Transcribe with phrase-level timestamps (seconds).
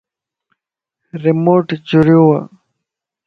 [1.21, 2.27] ريموٽ جريوَ